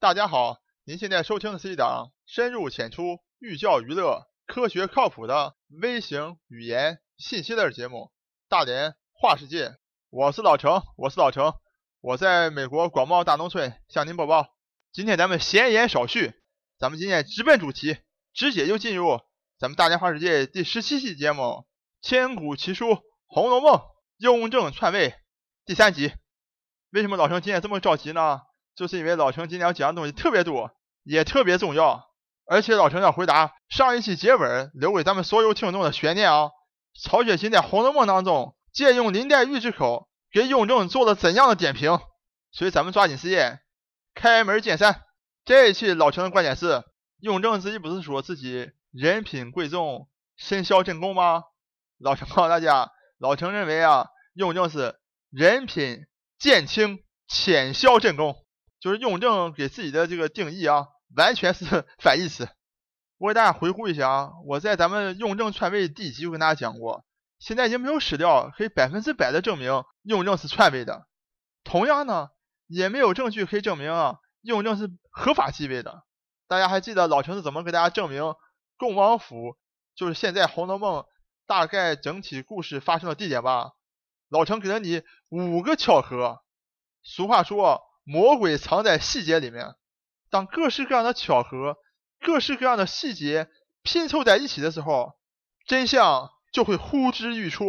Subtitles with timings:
[0.00, 7.96] 大家好，您现在收听的是一档深入浅出、寓教于乐、科学靠谱的微型语言信息类节目
[8.48, 9.70] 《大连话世界》。
[10.10, 11.52] 我是老程，我是老程，
[12.00, 14.54] 我在美国广袤大农村向您播报。
[14.92, 16.32] 今天咱们闲言少叙，
[16.78, 17.96] 咱们今天直奔主题，
[18.32, 19.20] 直接就进入
[19.58, 21.42] 咱们《大连话世界》第十七期节目
[22.02, 22.90] 《千古奇书·
[23.26, 23.72] 红楼梦》
[24.18, 25.16] 雍正篡位
[25.66, 26.12] 第三集。
[26.90, 28.42] 为什么老程今天这么着急呢？
[28.78, 30.70] 就是因为老程今天要讲的东西特别多，
[31.02, 32.10] 也特别重要，
[32.46, 36.50] 而且老程要回答上一期结尾留给咱们所有听众的悬念啊。
[37.02, 41.98] 曹雪芹在《红楼梦》当中借用林黛玉之口给雍正做了怎样的点评？
[42.52, 43.58] 所以咱们抓紧时间
[44.14, 45.02] 开门见山。
[45.44, 46.84] 这一期老程的观点是：
[47.18, 51.42] 雍正自己不是说自己人品贵重、身效正宫吗？
[51.98, 56.06] 老程告诉大家，老程认为啊，雍正是人品
[56.38, 58.36] 见轻、浅效正宫。
[58.80, 61.64] 就是雍正给自己的这个定义啊，完全是
[61.98, 62.48] 反义词。
[63.18, 67.04] 我给大家回顾一下啊，我在咱们雍正篡位第一集就跟大家讲过，
[67.40, 71.08] 现在已经没有史料可以百分之百的证明雍正是篡位的。
[71.64, 72.28] 同样呢，
[72.68, 76.04] 也没有证据可以证明啊，雍正是合法继位的。
[76.46, 78.34] 大家还记得老陈是怎么给大家证明
[78.76, 79.58] 恭王府
[79.96, 81.02] 就是现在《红楼梦》
[81.46, 83.72] 大概整体故事发生的地点吧？
[84.28, 86.44] 老陈给了你五个巧合。
[87.02, 87.87] 俗话说。
[88.10, 89.74] 魔鬼藏在细节里面，
[90.30, 91.76] 当各式各样的巧合、
[92.18, 93.50] 各式各样的细节
[93.82, 95.12] 拼凑在一起的时候，
[95.66, 97.66] 真相就会呼之欲出。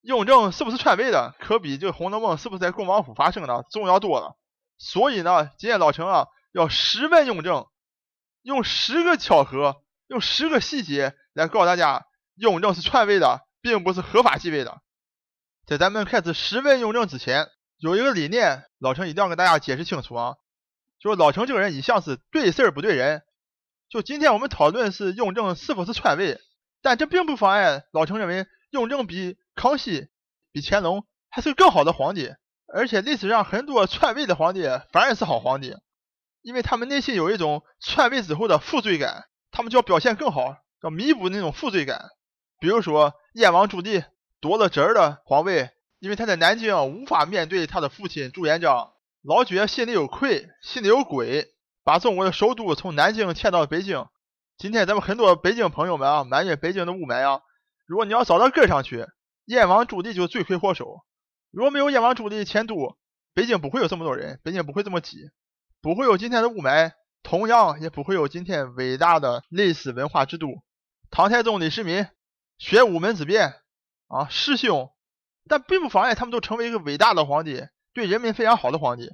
[0.00, 4.36] 雍正是不是篡位的，可比这个《红楼梦》是不是在恭王府发生的重要多了。
[4.76, 7.68] 所以呢，今天老陈啊要十问雍正，
[8.42, 9.76] 用十个巧合、
[10.08, 14.82] 用十个细节来告诉大家，雍正是篡位的，并不是合法继位的。
[15.64, 17.46] 在咱们开始十问雍正之前。
[17.90, 20.36] 有一个理念，老程一定要跟大家解释清楚啊！
[20.98, 23.22] 就是老程这个人一向是对事儿不对人。
[23.90, 26.40] 就今天我们讨论是雍正是否是篡位，
[26.80, 30.08] 但这并不妨碍老程认为雍正比康熙、
[30.50, 32.34] 比乾隆还是更好的皇帝。
[32.72, 35.76] 而且历史上很多篡位的皇帝反而是好皇帝，
[36.40, 42.08] 因为他们内心有一种篡位之后的负罪感，他们就要表现更好，要弥补那种负罪感。
[42.58, 44.06] 比如说燕王朱棣
[44.40, 45.68] 夺了侄儿的皇位。
[46.04, 48.92] 因为他在南京无法面对他的父亲朱元璋，
[49.22, 54.06] 老觉心里有愧，心里有鬼，把中国的首都从南京迁到北京。
[54.58, 57.40] 今天咱们很多北京朋友们啊，埋怨北京的雾霾啊。
[57.86, 59.06] 如果你要找到根上去，
[59.46, 61.06] 燕王朱棣就是罪魁祸首。
[61.50, 62.98] 如果没有燕王朱棣迁都，
[63.32, 65.30] 北京不会有这么多人，北京不会这么挤，
[65.80, 70.48] 不会有今天的雾霾，同样也不会有今天伟大的历史文化之都。
[71.10, 72.06] 唐太宗李世民
[72.58, 73.54] 学武门之变
[74.08, 74.90] 啊，师兄。
[75.48, 79.10] 但并不妨碍他们都成为一个伟大的皇帝，对人民非常好的皇帝。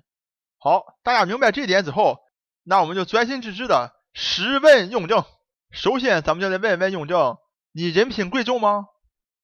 [0.58, 2.18] 好，大家明白这一点之后，
[2.62, 5.24] 那我们就专心致志的实问雍正。
[5.70, 7.36] 首先，咱们就来问问雍正：
[7.72, 8.86] 你人品贵重吗？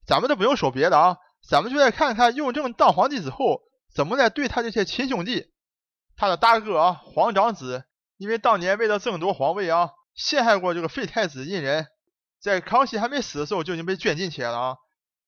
[0.06, 1.16] 咱们都不用说别的啊，
[1.48, 3.62] 咱们就来看看雍正当皇帝之后
[3.94, 5.52] 怎么来对他这些亲兄弟。
[6.16, 7.84] 他的大哥啊，皇长子，
[8.16, 11.86] 因为当年为了争夺皇位啊，陷害过这个废太子胤仁，
[12.40, 14.76] 在康熙还没死的时候就已经被卷进去了啊。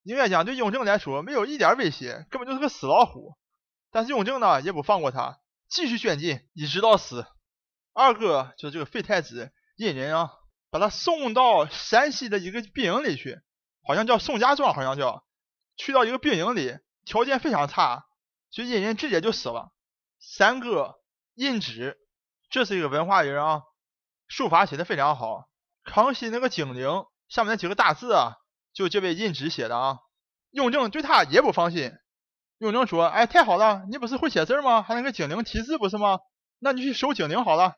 [0.03, 3.37] 应该讲，对雍正来说没有一点威胁，根本就是个死老虎。
[3.91, 5.39] 但是雍正呢，也不放过他，
[5.69, 7.27] 继续卷进，一直到死。
[7.93, 10.31] 二哥就是这个废太子胤仁啊，
[10.71, 13.41] 把他送到山西的一个兵营里去，
[13.87, 15.25] 好像叫宋家庄，好像叫，
[15.77, 18.07] 去到一个兵营里，条件非常差，
[18.51, 19.73] 所以胤仁直接就死了。
[20.21, 20.97] 三哥
[21.35, 21.97] 胤祉，
[22.51, 23.63] 这是一个文化人啊，
[24.27, 25.49] 书法写的非常好。
[25.85, 28.37] 康熙那个景陵下面那几个大字啊。
[28.79, 29.99] 就这位胤祉写的啊，
[30.53, 31.91] 雍正对他也不放心。
[32.59, 34.83] 雍正说：“哎，太好了，你不是会写字吗？
[34.83, 36.21] 还能给景陵题字不是吗？
[36.61, 37.73] 那你去守景陵好了。”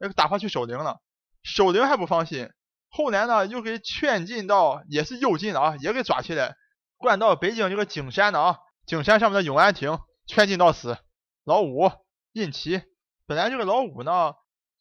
[0.00, 0.98] 那个，打发去守陵了，
[1.44, 2.50] 守陵还不放心。
[2.88, 6.56] 后来呢，又给劝进到，也是幽禁啊，也给抓起来，
[6.96, 8.56] 关到北京这个景山的啊，
[8.86, 10.98] 景山上面的永安亭，劝进到死。
[11.44, 11.92] 老五
[12.32, 12.82] 胤祺，
[13.24, 14.34] 本来这个老五呢，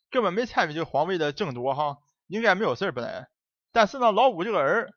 [0.10, 3.28] 根本没参与这个皇位的争夺哈，应该没有事儿本来。
[3.72, 4.90] 但是呢，老五这个儿。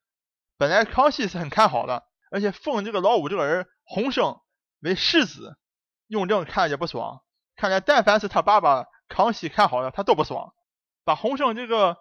[0.62, 4.38] 本来康熙是很看好的，而且封这个老五这个儿弘生
[4.79, 5.59] 为世子，
[6.06, 7.25] 雍正看也不爽。
[7.56, 10.55] 看来但凡是他爸爸康熙看好的，他都不爽，
[11.03, 11.97] 把弘生这个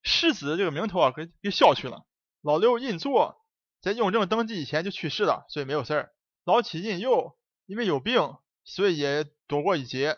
[0.00, 2.06] 世子这个名头啊给给削去了。
[2.40, 3.34] 老六胤祚
[3.82, 6.12] 在雍正登基以前就去世了，所以没有事儿。
[6.46, 7.36] 老七胤佑
[7.66, 10.16] 因为有病，所以也躲过一劫。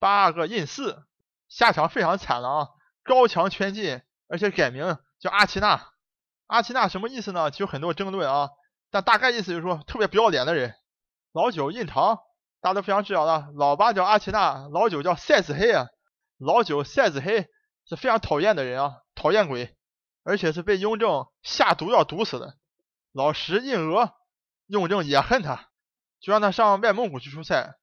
[0.00, 1.06] 八阿哥胤祀
[1.48, 2.68] 下场非常惨了啊，
[3.04, 5.92] 高墙全进，而且改名叫阿奇那。
[6.46, 7.50] 阿奇那什么意思呢？
[7.50, 8.50] 其实很多争论啊，
[8.90, 10.74] 但大概意思就是说特别不要脸的人。
[11.32, 12.18] 老九印堂，
[12.60, 15.86] 大家都非常知道的，老八叫阿奇那，老九叫赛子黑啊。
[16.38, 17.48] 老九赛子黑
[17.88, 19.76] 是非常讨厌的人啊，讨厌鬼，
[20.22, 22.56] 而且是被雍正下毒药毒死的。
[23.12, 24.12] 老十印额，
[24.66, 25.68] 雍正也恨他，
[26.20, 27.74] 就让他上外蒙古去出差。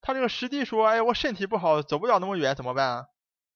[0.00, 3.06] 他这个师弟说：“哎，我身体不好，走不了那么远，怎么办？”啊？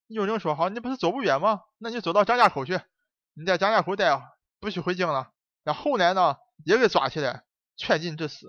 [0.07, 1.61] 雍正说：“好，你不是走不远吗？
[1.77, 2.81] 那你走到张家口去，
[3.35, 4.23] 你在张家口待啊，
[4.61, 5.31] 不许回京了。”
[5.65, 7.43] 然后来呢，也给抓起来，
[7.77, 8.47] 劝进致死。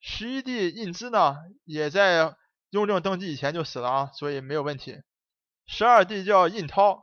[0.00, 2.34] 十一弟胤禛呢，也在
[2.70, 5.02] 雍正登基以前就死了啊，所以没有问题。
[5.66, 7.02] 十二弟叫胤燾，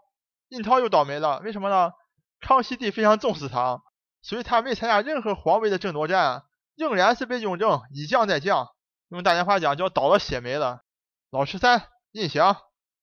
[0.49, 1.91] 胤燾又倒霉了，为什么呢？
[2.39, 3.81] 康熙帝非常重视他，
[4.21, 6.43] 所以他没参加任何皇位的争夺战，
[6.75, 8.69] 仍然是被雍正以降再降，
[9.09, 10.83] 用大连话讲叫倒了血霉了。
[11.29, 12.57] 老十三胤祥，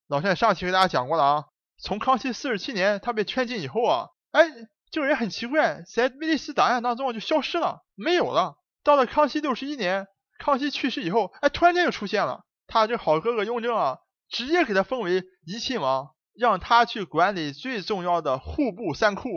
[0.07, 1.45] 老三上期给大家讲过了啊，
[1.79, 4.49] 从康熙四十七年他被圈禁以后啊，哎，
[4.95, 8.59] 这个人很奇怪，在威尼斯档案当中就消失了，没有了。
[8.85, 10.07] 到了康熙六十一年，
[10.39, 12.45] 康熙去世以后，哎，突然间又出现了。
[12.69, 13.99] 他这好哥哥雍正啊，
[14.31, 19.31] 直接给他封为怡亲王，让他去管理最重要的户部三库。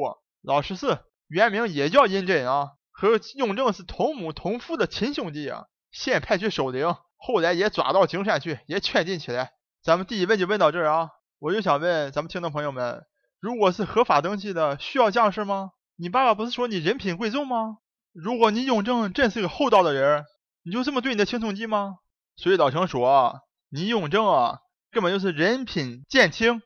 [0.44, 5.66] 老十四原名也叫胤禛啊，和雍正是同母同父的亲兄弟啊。
[5.92, 9.54] 先派去守陵，后来也抓到景山去，也圈禁起来。
[9.82, 11.10] 咱们第一问就问到这儿啊，
[11.40, 13.07] 我就想问咱们听众朋友们，
[13.40, 15.72] 如果是合法登记的，需要降士吗？
[15.96, 17.78] 你爸爸不是说你人品贵重吗？
[18.14, 20.26] 如果你雍正真是个厚道的人，
[20.64, 21.98] 你就这么对你的亲兄弟吗？
[22.36, 24.60] 所以老程说，你雍正啊，
[24.92, 26.62] 根本就是人品贱轻。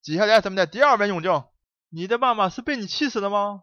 [0.00, 1.44] 接下来咱们的第二问雍正，
[1.90, 3.62] 你的妈妈是被你气死的吗？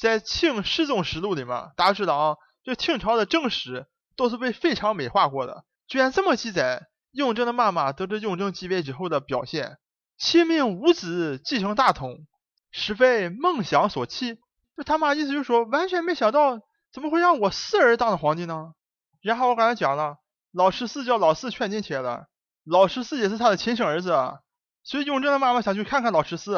[0.00, 3.86] 在《清世宗实录》里面，大家知道啊，这清朝的正史
[4.16, 9.76] 都是被非常美化过的，居然这么记载雍正的妈妈得知雍正继位之后的表现：
[10.22, 12.28] 七命五子继承大统，
[12.70, 14.38] 实非梦想所期。
[14.76, 16.60] 就他妈意思就是说，完全没想到
[16.92, 18.72] 怎么会让我四儿当了皇帝呢？
[19.20, 20.18] 然后我刚才讲了，
[20.52, 22.28] 老十四叫老四劝进去了，
[22.62, 24.16] 老十四也是他的亲生儿子，
[24.84, 26.56] 所以雍正的妈妈想去看看老十四，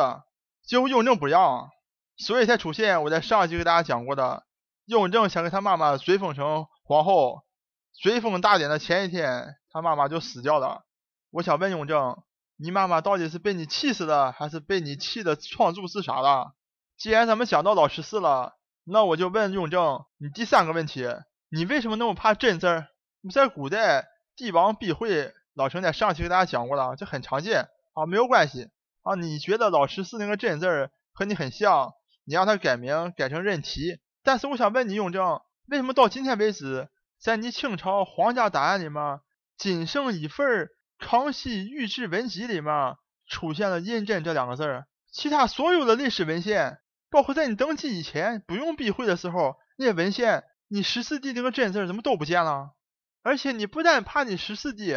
[0.63, 1.71] 结果雍正不让，
[2.19, 4.45] 所以才出现我在上一集给大家讲过的，
[4.85, 7.45] 雍正想给他妈妈追封成皇后，
[7.99, 10.83] 追封大典的前一天，他妈妈就死掉了。
[11.31, 12.23] 我想问雍正，
[12.57, 16.55] 你妈妈到底是被你气死的，还是被你气的创柱自杀了？
[16.97, 21.07] 既然咱们讲到老十四了，那我就问雍正，你第三个问题，
[21.49, 22.89] 你为什么那么怕真字儿？
[23.33, 24.07] 在古代
[24.37, 28.69] 帝王避讳，老陈在上期给大家讲过了，这很常见啊，没有关系
[29.03, 29.15] 啊。
[29.15, 33.99] 你觉得老十四那个真字儿和你很像，你让他改名改成任提。
[34.23, 36.89] 但是我想问你，雍正，为什么到今天为止，
[37.21, 39.21] 在你清朝皇家档案里面，
[39.57, 40.67] 仅剩一份儿
[40.99, 42.97] 《康熙御制文集》里面
[43.27, 46.79] 出现了“胤禛”这两个字儿，其他所有的历史文献？
[47.11, 52.73] 包括在你登基以前不用避讳的时候，那些文献，你十四弟那个真字怎么都不见了？
[53.23, 54.97] 而且你不但怕你十四弟，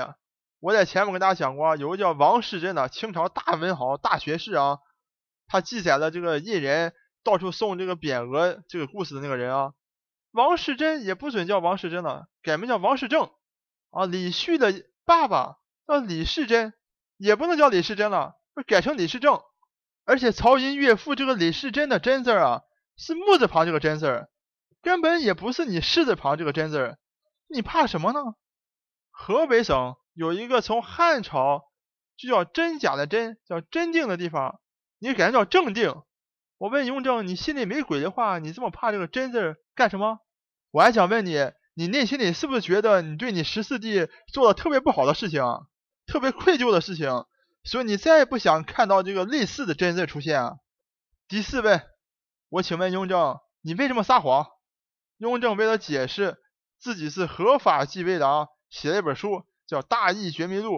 [0.60, 4.80] 我在前面跟大家讲过，有个叫王世贞的清朝大文豪、大学士啊，
[5.48, 6.94] 他记载了这个印人
[7.24, 9.74] 到处送这个匾额这个故事的那个人啊，
[10.32, 13.30] 王世贞也不准叫王世贞了，改名叫王世正
[13.92, 14.06] 啊。
[14.06, 14.74] 李旭的
[15.06, 16.74] 爸爸叫李世珍，
[17.16, 18.36] 也不能叫李世珍了，
[18.68, 19.40] 改成李世正。
[20.06, 22.62] 而且曹寅岳父这个李世珍的贞字啊，
[22.98, 24.28] 是木字旁这个贞字，
[24.82, 26.98] 根本也不是你士字旁这个贞字，
[27.48, 28.20] 你怕什么呢？
[29.12, 31.64] 河北省有一个从汉朝
[32.18, 34.60] 就叫真假的真，叫真定的地方，
[35.00, 35.94] 你改叫正定。
[36.58, 40.20] 我问雍正，你心里没鬼的话，你这么怕这个真字干什么？
[40.72, 45.44] 我还想问你，你内心里是不是觉得你对你十四弟做了特别不好的事情，
[46.08, 47.26] 特别愧疚的事情？
[47.64, 50.58] 所以你再也不想看到这个类似的真字出现啊？
[51.28, 51.82] 第四问，
[52.50, 54.48] 我请问雍正，你为什么撒谎？
[55.18, 56.38] 雍正为了解释
[56.80, 60.78] 自己是合法继位的啊，写了一本书叫《大义觉迷录》。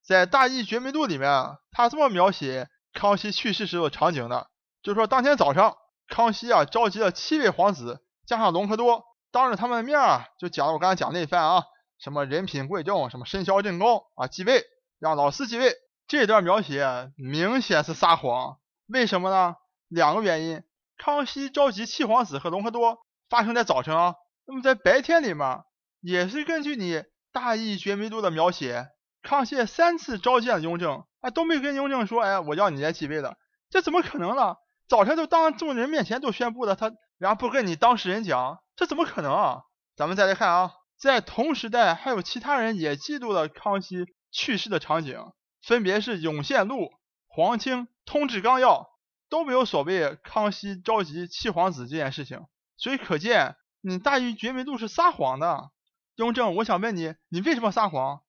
[0.00, 4.48] 在《大义觉迷录》里面，他这么描写康熙去世时的场景的，
[4.82, 11.64] 就是说当天早上，康熙啊召集了七位皇子加上隆科多，当着他们的面啊就讲了我刚才讲那一番啊，
[11.98, 14.64] 什么人品贵重，什么身肖正宫啊，继位
[14.98, 15.74] 让老四继位。
[16.06, 19.56] 这段描写明显是撒谎，为什么呢？
[19.88, 20.62] 两个原因。
[20.96, 24.14] 康熙召集七皇子和隆科多发生在早晨啊，
[24.46, 25.62] 那么在白天里面
[26.00, 26.94] 也是根据你
[27.32, 28.88] 《大义觉迷度》的描写，
[29.22, 33.36] 康熙三次召见了雍正，哎，都没跟雍正说，哎，我要你来继位的，
[33.70, 34.56] 这怎么可能呢？
[34.88, 39.62] 早晨都当众人面前都宣布了，他然后不跟你当事人讲，这怎么可能啊？
[39.94, 45.32] 咱们再来看啊，在同时代还有其他人也记录了康熙去世的场景。
[45.62, 46.76] 分别是《永宪录》
[47.26, 48.82] 《皇清通治纲要》
[49.28, 55.70] 都没有所谓康熙召集七皇子这件事情，所以可见你《大义觉迷录》是撒谎的。
[56.16, 58.22] 雍正，我想问你，你为什么撒谎？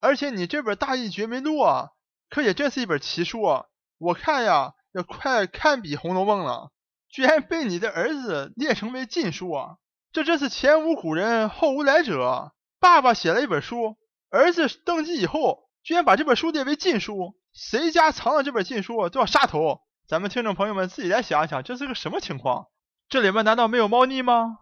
[0.00, 1.90] 而且你这本《大义觉迷录》啊，
[2.30, 3.66] 可也真是一本奇书啊，
[3.98, 6.72] 我看呀，也快堪比《红楼梦》了，
[7.08, 9.76] 居然被你的儿子列成为禁书啊！
[10.16, 13.98] 这真是前无古人后无来者，爸爸写了一本书，
[14.30, 19.82] 儿子登基以后，居然把这本书列为禁书，谁家藏了这本禁书都要杀头。
[20.08, 22.68] 咱们听众朋友们自己来想一想，这是个什么情况？
[23.10, 24.56] 这里面难道没有猫腻吗？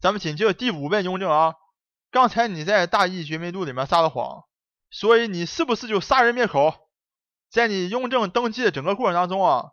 [0.00, 1.54] 咱们紧接着第五问雍正啊，
[2.10, 4.42] 刚才你在大义绝密录里面撒了谎。
[4.90, 6.74] 所以你是不是就杀人灭口？
[7.48, 9.66] 在你雍正登基的整个过程当中啊，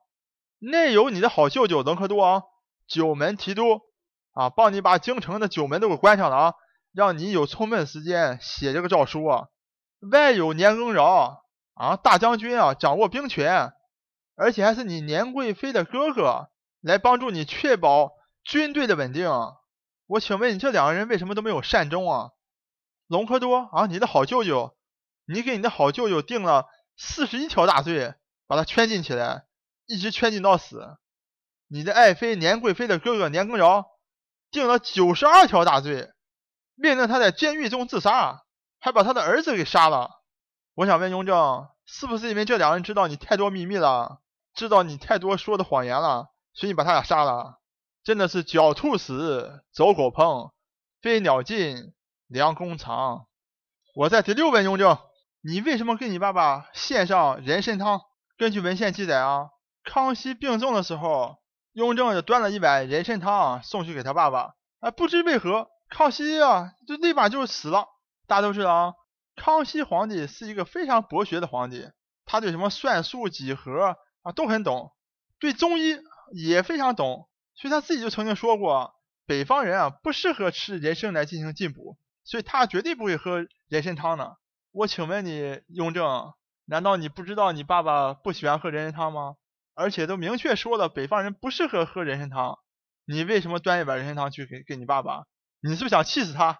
[0.59, 2.43] 内有你的好舅舅隆科多啊，
[2.87, 3.81] 九门提督
[4.33, 6.53] 啊，帮你把京城的九门都给关上了啊，
[6.93, 9.47] 让你有充分时间写这个诏书啊。
[10.11, 13.73] 外有年羹尧啊，大将军啊，掌握兵权，
[14.35, 16.49] 而且还是你年贵妃的哥哥，
[16.81, 18.11] 来帮助你确保
[18.43, 19.29] 军队的稳定。
[20.07, 22.31] 我请问你这两个人为什么都没有善终啊？
[23.07, 24.75] 隆科多啊，你的好舅舅。
[25.27, 28.15] 你给你的好舅舅定了四十一条大罪，
[28.47, 29.45] 把他圈禁起来，
[29.85, 30.97] 一直圈禁到死。
[31.67, 33.90] 你的爱妃年贵妃的哥哥年羹尧
[34.51, 36.11] 定了九十二条大罪，
[36.75, 38.43] 命令他在监狱中自杀，
[38.79, 40.21] 还把他的儿子给杀了。
[40.75, 44.19] 我想问雍正，是不是因为这两人知道你太多秘密了，
[44.53, 47.59] 知道你太多说的谎言了，所以把他俩杀了？
[48.03, 50.51] 真的是狡兔死，走狗烹，
[51.01, 51.93] 飞鸟尽，
[52.27, 53.27] 良弓藏。
[53.95, 54.97] 我在第六问雍正。
[55.43, 58.01] 你为什么给你爸爸献上人参汤？
[58.37, 59.49] 根据文献记载啊，
[59.83, 61.40] 康熙病重的时候，
[61.73, 64.55] 雍正就端了一碗人参汤送去给他爸爸。
[64.79, 67.87] 啊，不知为何，康熙啊就立马就死了。
[68.27, 68.93] 大家都知道啊，
[69.35, 71.89] 康熙皇帝是一个非常博学的皇帝，
[72.25, 74.91] 他对什么算术、几何啊都很懂，
[75.39, 75.97] 对中医
[76.33, 84.37] 也非常懂，所以他自己就曾经说过，北方人啊不适合吃人参来进行进补，所以他绝对不会喝人参汤的。
[84.71, 86.33] 我请问你，雍正，
[86.65, 89.35] 难道你不知道你爸爸不喜欢喝人参汤吗？
[89.81, 92.59] 而且都明确说了，北方人不适合喝人参汤，
[93.05, 95.23] 你为什么端一碗人参汤去给给你爸爸？
[95.61, 96.59] 你是不是想气死他？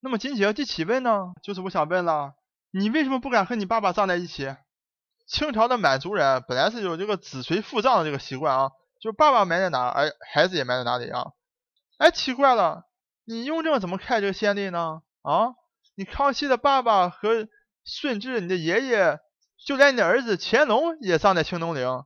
[0.00, 1.34] 那么紧接着第七问呢？
[1.42, 2.34] 就是我想问了，
[2.70, 4.56] 你为什么不敢和你爸爸葬在一起？
[5.26, 11.32] 清朝的满族人本来是有这个子随父葬的这个习惯啊，就是爸爸埋在哪，哎，孩子也埋在哪里啊？
[11.98, 12.84] 哎，奇怪了，
[13.24, 15.02] 你雍正怎么开这个先例呢？
[15.22, 15.54] 啊？
[15.94, 17.46] 你康熙的爸爸和
[17.84, 19.20] 顺治，你的爷爷，
[19.64, 22.04] 就连你的儿子乾隆也葬在清东陵，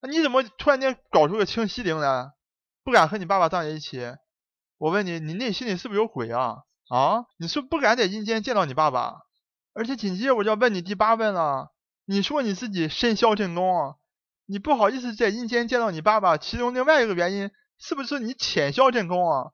[0.00, 2.32] 那你怎么突然间搞出个清西陵来？
[2.84, 4.14] 不敢和你爸爸葬在一起？
[4.78, 6.58] 我问你，你内心里是不是有鬼啊？
[6.88, 9.22] 啊，你是不敢在阴间见到你爸爸？
[9.72, 11.72] 而且紧接着我就要问你第八问了，
[12.04, 13.96] 你说你自己身消震宫，
[14.46, 19.50] 你不好意思在阴间见到你爸爸，其中另外一个原因是不是你浅消震宫啊？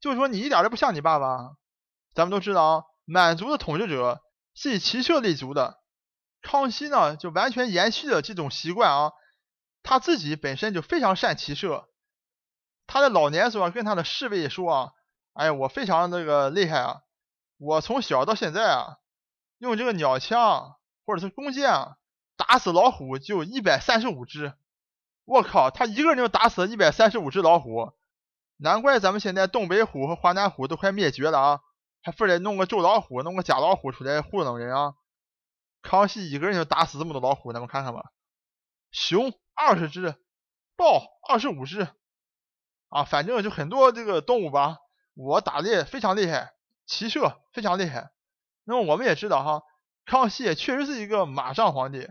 [0.00, 1.56] 就是说你一点都不像你爸爸。
[2.14, 2.82] 咱们都知道啊。
[3.04, 4.20] 满族的统治者
[4.54, 5.78] 是以骑射立足的，
[6.42, 9.12] 康熙呢就完全延续了这种习惯啊，
[9.86, 11.88] 他自己本身就非常善骑射，
[12.88, 14.92] 他的老年时候跟他的侍卫说啊，
[15.32, 17.02] 哎我非常这个厉害啊，
[17.56, 18.98] 我从小到现在啊，
[19.58, 20.74] 用这个鸟枪
[21.04, 21.98] 或者是弓箭啊
[22.36, 24.54] 打死老虎就一百三十五只，
[25.24, 27.92] 我靠，他一个人就打死了一百三十五只老虎，
[28.56, 31.60] 难怪咱们现在东北虎和华南虎都快灭绝了啊。
[32.02, 34.94] 还非得弄个周老虎，弄个假老虎出来糊弄人啊！
[35.82, 38.12] 康熙一个人就打死这么多老虎，咱们看看吧。
[38.92, 40.14] 熊二十只，
[40.76, 41.88] 豹二十五只，
[42.90, 44.78] 啊，反正就很多这个动物吧。
[45.14, 46.52] 我打猎非常厉害，
[46.86, 48.10] 骑射非常厉害。
[48.64, 49.62] 那么我们也知道哈，
[50.04, 52.06] 康熙也确实是一个马上皇帝，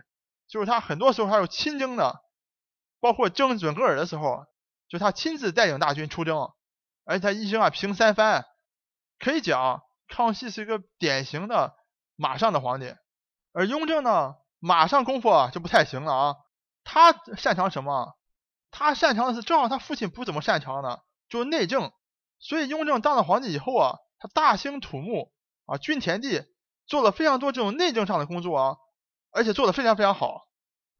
[0.47, 2.23] 就是他很多时候还有亲征的，
[2.99, 4.47] 包括征准格尔的时候，
[4.87, 6.51] 就他亲自带领大军出征，
[7.05, 8.45] 而且他一生啊平三番。
[9.19, 11.75] 可以讲，康熙是一个典型的
[12.15, 12.95] 马上的皇帝，
[13.53, 16.35] 而雍正呢，马上功夫啊就不太行了啊。
[16.85, 18.15] 他擅长什么？
[18.71, 21.91] 他擅长的是正好他父亲不怎么擅长的，就是内政。
[22.39, 25.33] 所以雍正当了皇帝以后啊，他大兴土木
[25.65, 26.45] 啊，均田地，
[26.85, 28.77] 做了非常多这种内政上的工作啊，
[29.31, 30.47] 而且做的非常非常好。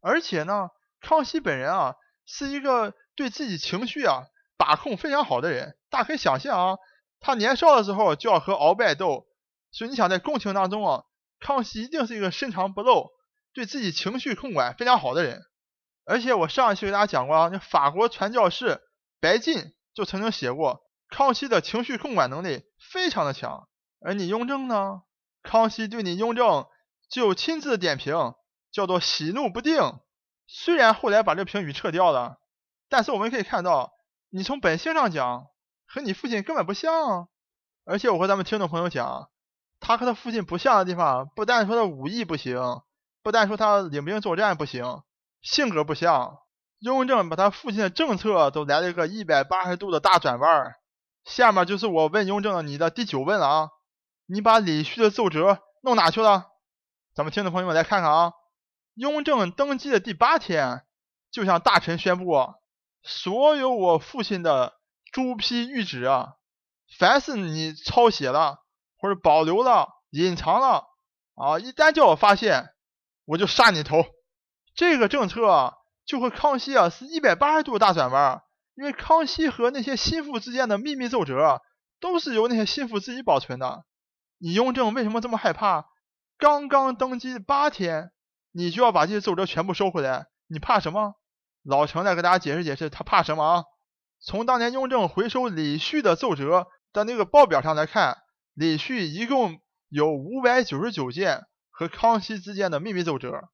[0.02, 0.70] 而且呢，
[1.02, 4.24] 康熙本人啊，是一个对自己情绪啊
[4.58, 5.78] 把控非常好的人。
[5.90, 6.78] 大家可以想象啊。
[7.20, 9.26] 他年少的时候就要和鳌拜斗，
[9.72, 11.04] 所以你想在宫廷当中啊，
[11.40, 13.10] 康熙一定是一个深藏不露、
[13.54, 15.42] 对自己情绪控管非常好的人。
[16.06, 18.82] 而且我上一期给大家讲过啊，那法国传教士
[19.20, 23.68] 白晋就曾经写过，康熙的情绪控管能力非常的强。
[24.00, 25.02] 而你雍正呢，
[25.44, 26.68] 康熙对你雍正
[27.10, 28.34] 就亲自点评，
[28.72, 30.00] 叫做喜怒不定。
[30.48, 32.38] 虽然后来把这评语撤掉了，
[32.88, 33.92] 但是我们可以看到，
[34.30, 35.48] 你从本性上讲。
[35.88, 37.30] 和你父亲根本不像，
[37.86, 39.30] 而且我和咱们听众朋友讲，
[39.80, 42.82] 他和他父亲不像的地方，不但说他武艺不行，
[43.22, 45.04] 不但说他领兵作战不行，
[45.46, 46.40] 性格不像。
[46.80, 50.76] 雍正把他父亲的政策都来了一个一百八十度的大转弯。
[51.24, 53.70] 下面就是我问雍正你的第九问了啊，
[54.26, 56.48] 你把李旭的奏折弄哪去了？
[57.16, 58.34] 咱们听众朋友们来看看啊，
[58.96, 60.86] 雍正登基的第八天，
[61.32, 62.54] 就向大臣宣布，
[63.02, 64.74] 所有我父亲的
[65.12, 66.34] 朱批谕旨啊，
[67.00, 68.60] 凡是你抄写了
[69.00, 70.86] 或者保留了、隐藏了
[71.36, 72.74] 啊，一旦叫我发现，
[73.26, 74.04] 我就杀你头。
[74.76, 75.74] 这个政策
[76.06, 78.44] 就和康熙啊是一百八十度大转弯，
[78.76, 81.62] 因为康熙和那些心腹之间的秘密奏折
[82.00, 83.86] 都是由那些心腹自己保存的。
[84.38, 85.86] 你雍正为什么这么害怕？
[86.38, 88.12] 刚刚登基八天，
[88.52, 91.16] 你就要把这些奏折全部收回来，你怕什么？
[91.64, 93.64] 老程来给大家解释解释，他怕什么啊？
[94.20, 98.18] 从当年雍正回收李旭的奏折的那个报表上来看，
[98.54, 103.50] 李旭一共有五百九十九件和康熙之间的秘密奏折，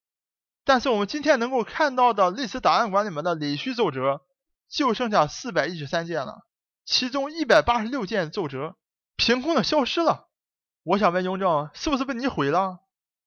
[0.63, 4.21] 但是我们今天能够看到的历史档案馆里面的李旭奏折
[4.69, 6.45] 就剩下四百一十三件了，
[6.85, 8.77] 其中一百八十六件奏折
[9.15, 10.29] 凭空的消失了。
[10.83, 12.79] 我想问雍正，是不是被你毁了？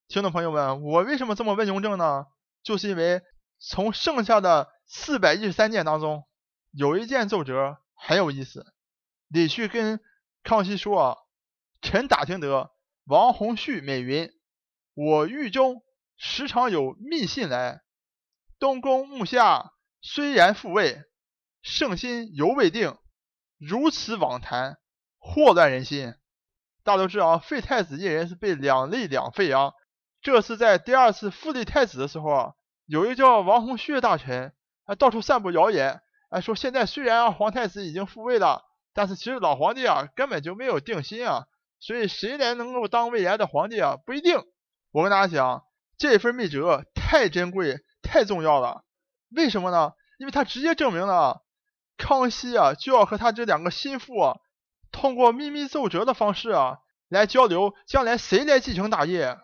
[0.09, 2.26] 听众朋友们，我为什么这么问雍正呢？
[2.62, 3.23] 就是因为
[3.59, 6.25] 从剩下的四百一十三件当中，
[6.73, 8.75] 有一件奏折很有意思。
[9.29, 10.00] 李旭跟
[10.43, 11.17] 康熙说啊
[11.81, 12.71] ：“臣打听得
[13.05, 14.31] 王洪绪美云，
[14.95, 15.84] 我狱中
[16.16, 17.83] 时常有密信来，
[18.59, 21.02] 东宫目下虽然复位，
[21.62, 22.97] 圣心犹未定，
[23.59, 24.78] 如此妄谈，
[25.18, 26.14] 祸乱人心。”
[26.85, 29.73] 大家都知道，废太子一人是被两立两废啊。
[30.21, 32.52] 这是在第二次复立太子的时候啊，
[32.85, 34.54] 有一个叫王洪绪的大臣，
[34.85, 41.47] 还到处散布谣言，啊，说现在虽然啊皇太子已经复位了，但是其实老皇帝啊根本就没有定心啊，
[41.80, 44.37] 所以谁来能够当未来的皇帝啊不一定。
[44.90, 45.64] 我跟大家讲，
[45.99, 48.85] 这份密折太珍贵、太重要了。
[49.31, 49.93] 为什么呢？
[50.19, 51.42] 因为它直接证明了
[51.97, 54.21] 康熙啊就要和他这两个心腹。
[54.21, 54.37] 啊。
[54.92, 59.37] 通过秘密奏折的方式啊，来交流将来谁来继承大业。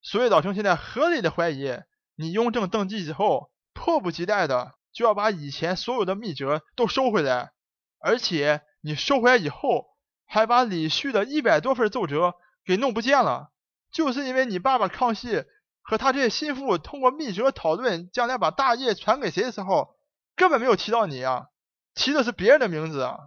[0.00, 1.78] 所以老兄现在合理的怀疑，
[2.16, 7.52] 你雍正登基之后，迫不及待的就要把以前所有的密折都收回来，
[8.00, 9.88] 而且你收回来以后，
[10.24, 13.50] 还把李旭的一百多份奏折给弄不见了，
[13.92, 15.44] 就是因为你爸爸康熙
[15.84, 19.94] 和他这些心腹通过密折讨论将来把大业传给谁的时候，
[20.34, 21.46] 根本没有提到你啊，
[21.94, 23.18] 提的是别人的名字啊。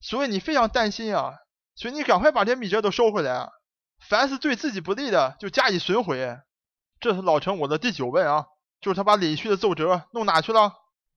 [0.00, 1.34] 所以你非常担心啊，
[1.74, 3.50] 所以你赶快把这些密折都收回来，
[4.08, 6.38] 凡是对自己不利的就加以损毁。
[7.00, 8.46] 这是老陈我的第九问啊，
[8.80, 10.72] 就是他把李旭的奏折弄哪去了？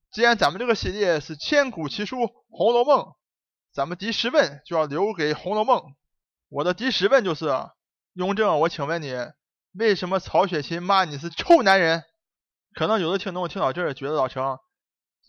[0.10, 2.18] 既然咱们这个系列是千古奇书
[2.50, 3.00] 《红楼梦》，
[3.74, 5.80] 咱们第十问就要留给《红楼梦》。
[6.50, 7.54] 我的第十问就是，
[8.14, 9.14] 雍正，我请问你，
[9.78, 12.04] 为什么曹雪芹骂你是臭男人？
[12.74, 14.58] 可能有的听众听到这儿觉得老陈，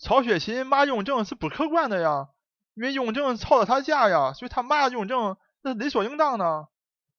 [0.01, 2.29] 曹雪芹骂雍正是不客观的呀。
[2.75, 6.69] 因为雍正抄了他家呀，所以他骂雍正那理所应当的。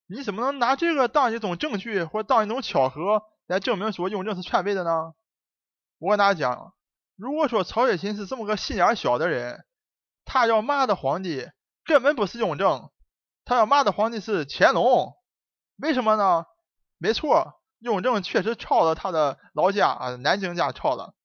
[0.08, 5.14] 你怎么能拿这个当一种证据或当一种巧合来证明说雍正是篡位的呢？
[6.00, 6.74] 我跟大家讲，
[7.16, 9.66] 如果说曹雪芹是这么个心眼小的人，
[10.26, 11.48] 他要骂的皇帝
[11.86, 12.90] 根本不是雍正，
[13.46, 15.14] 他要骂的皇帝是乾隆。
[15.78, 16.46] 为什么呢？
[17.00, 21.16] 没错，雍正确实抄了他的老家啊，南京家抄了。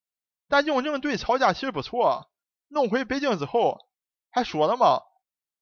[0.49, 2.31] 但雍正对曹家其实不错，
[2.69, 3.79] 弄回北京之后。
[4.31, 5.01] 还说了嘛？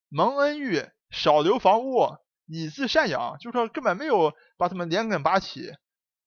[0.08, 5.74] 蒙恩玉少留房屋，以资赡养，就说根本没有把他们连根拔起。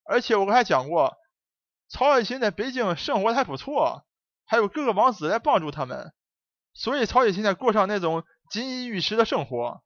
[0.03, 1.15] 而且我刚才讲过，
[1.89, 4.05] 曹雪芹在北京生活还不错，
[4.45, 6.13] 还有各个王子来帮助他们，
[6.75, 9.81] 所以曹雪芹在过上那种锦衣玉食的生活。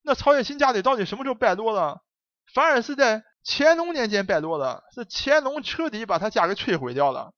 [0.00, 2.02] 那曹雪芹家里到底什么时候败落了？
[2.54, 7.32] 反而是在乾隆年间败落的，是乾隆彻底把他家给摧毁掉了。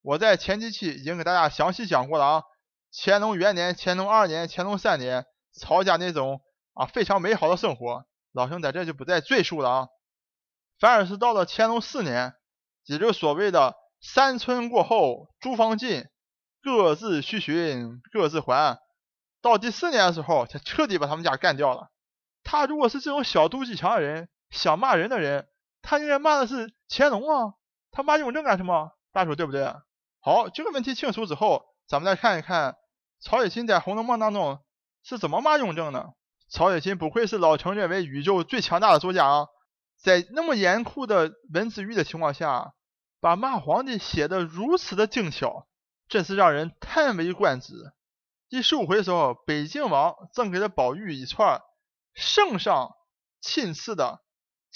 [0.00, 2.42] 我在前几期已经给大家详细讲过了啊。
[2.90, 6.40] 乾隆元年、乾隆二年、乾隆三年，曹家那种
[6.72, 9.88] 啊非常美好的生活，老兄在这就不再赘述了啊。
[10.80, 12.32] 反而是到了乾隆四年，
[12.86, 16.06] 也就是所谓的“三春过后诸方尽，
[16.62, 18.78] 各自须寻各自还”，
[19.42, 21.90] 到第四年的时候，才彻底把他们家干掉了。
[22.42, 25.48] 他如果是这种小肚鸡肠的人，想骂人的人，
[25.82, 27.54] 他应该骂的是乾隆啊，
[27.90, 28.92] 他骂雍正干什么？
[29.12, 29.74] 大家说对不对？
[30.20, 31.64] 好，这个问题清楚之后。
[31.88, 32.76] 咱们再看一看
[33.18, 34.62] 曹雪芹在《红楼梦》当中
[35.02, 36.12] 是怎么骂雍正的。
[36.50, 39.46] 曹雪芹不愧是老程认为宇宙最强大的作家啊，
[39.96, 42.74] 在那么严酷的文字狱的情况下，
[43.20, 45.66] 把骂皇帝写的如此的精巧，
[46.10, 47.72] 真是让人叹为观止。
[48.50, 51.62] 第十五回的时候，北静王赠给了宝玉一串
[52.12, 52.90] 圣上
[53.40, 54.20] 亲赐的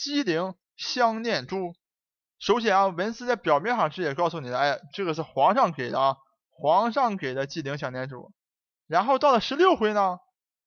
[0.02, 1.76] 机灵香念珠，
[2.40, 6.16] 首先啊，文字在表面上直接告诉你的，哎，这个是皇上给的啊，
[6.50, 8.32] 皇上给的机灵香念珠。
[8.88, 10.18] 然后到了十六回呢，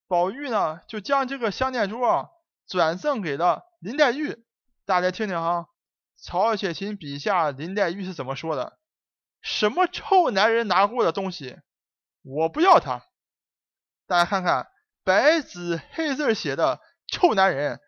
[0.08, 2.30] 宝玉呢就将这个香念珠啊
[2.65, 4.41] 转赠给了林黛玉。
[4.86, 5.67] 大家听听哈，
[6.17, 8.80] 曹雪芹笔下林黛玉是怎么说的？
[9.41, 11.58] 什么臭男人拿过的东西，
[12.24, 13.04] 我不要他。
[14.08, 14.67] 大家看看，
[15.04, 16.80] 白纸黑字写的
[17.12, 17.82] “臭男人”，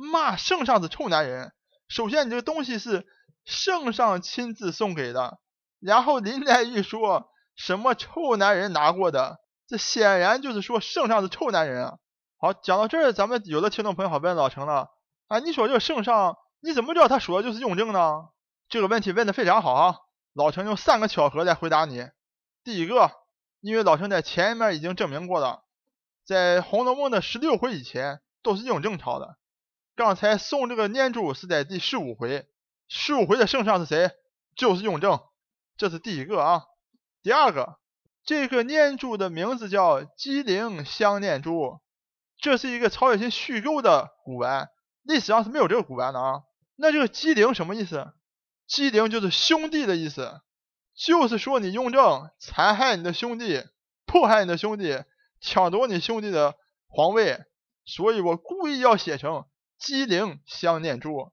[0.00, 1.52] 骂圣上是臭男人。
[1.88, 3.06] 首先，你这个东西是
[3.44, 5.38] 圣上亲自送给的，
[5.80, 11.98] 然后林黛玉说什么臭男人拿过的，这显然就是说圣上是臭男人啊。
[12.38, 14.88] 好，讲到这儿，咱们有的听众朋友好问老陈了，
[15.28, 18.28] 啊，你说这个圣上，你怎么知道他说的就是雍正呢？
[18.68, 19.96] 这个问题问的非常好啊，
[20.32, 22.06] 老陈用三个巧合来回答你。
[22.62, 23.10] 第一个，
[23.60, 25.64] 因为老陈在前面已经证明过了，
[26.24, 29.36] 在《红楼梦》的十六回以前都是雍正抄的。
[30.00, 32.48] 刚才送这个念珠是在第十五回，
[32.88, 34.10] 十五回的圣上是谁？
[34.56, 35.20] 就是雍正，
[35.76, 36.62] 这是第一个啊。
[37.22, 37.78] 第二个，
[38.24, 41.82] 这个念珠的名字叫鸡灵香念珠，
[42.38, 44.70] 这是一个曹雪芹虚构的古玩，
[45.02, 46.44] 历史上是没有这个古玩的啊。
[46.76, 48.14] 那这个鸡灵什么意思？
[48.66, 50.40] 鸡灵就是兄弟的意思，
[50.94, 53.66] 就是说你雍正残害你的兄弟，
[54.06, 55.04] 迫害你的兄弟，
[55.42, 56.54] 抢夺你兄弟的
[56.88, 57.44] 皇位，
[57.84, 59.44] 所以我故意要写成。
[59.80, 61.32] 机灵香念珠，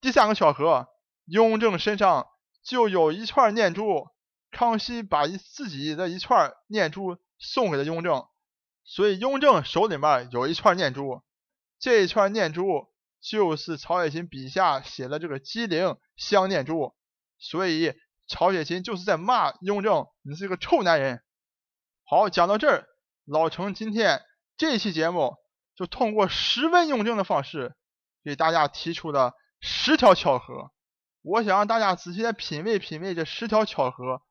[0.00, 0.86] 第三个巧合，
[1.24, 2.28] 雍正身上
[2.62, 4.08] 就有一串念珠，
[4.52, 8.24] 康熙把一自己的一串念珠送给了雍正，
[8.84, 11.22] 所以雍正手里面有一串念珠，
[11.80, 12.86] 这一串念珠
[13.20, 16.94] 就是曹雪芹笔下写的这个机灵香念珠，
[17.36, 17.94] 所以
[18.28, 21.20] 曹雪芹就是在骂雍正，你是个臭男人。
[22.04, 22.86] 好，讲到这儿，
[23.24, 24.22] 老程今天
[24.56, 25.41] 这期节目。
[25.74, 27.74] 就通过十问雍正的方式，
[28.24, 30.70] 给大家提出了十条巧合。
[31.22, 34.22] 我想让大家仔细的品味品味这十条巧合。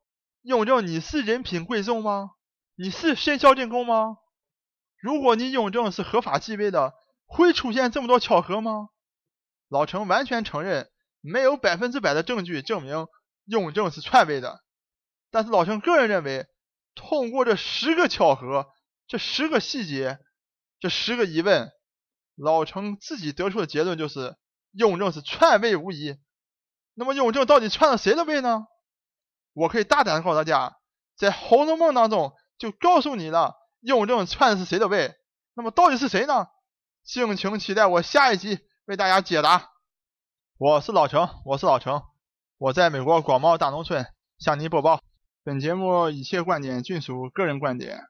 [0.43, 2.31] 雍正，你是人品贵重吗？
[2.75, 4.17] 你是身孝正宫吗？
[4.99, 6.93] 如果你雍正是合法继位的，
[7.25, 8.89] 会出现这么多巧合吗？
[9.69, 13.07] 老程完全承认，没有百分之百的证据证明
[13.45, 14.61] 雍正是篡位的。
[15.31, 16.47] 但是老程个人认为，
[16.93, 18.67] 通过这十个巧合，
[19.07, 20.19] 这十个细节。
[20.81, 21.71] 这十个疑问，
[22.35, 24.35] 老程自己得出的结论就是
[24.71, 26.17] 雍正是篡位无疑。
[26.95, 28.65] 那么雍正到底篡了谁的位呢？
[29.53, 30.75] 我可以大胆的告诉大家，
[31.15, 35.13] 在《红楼梦》当中就告诉你了，雍正篡的是谁的位。
[35.53, 36.47] 那么到底是谁呢？
[37.03, 39.69] 敬请期待我下一集为大家解答。
[40.57, 42.01] 我是老程，我是老程，
[42.57, 44.05] 我在美国广袤大农村
[44.39, 44.99] 向您播报。
[45.43, 48.01] 本节目一切观点均属个人观点，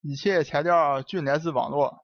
[0.00, 2.03] 一切材料均来自网络。